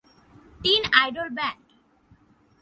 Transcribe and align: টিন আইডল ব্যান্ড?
টিন 0.61 0.83
আইডল 1.01 1.27
ব্যান্ড? 1.37 1.65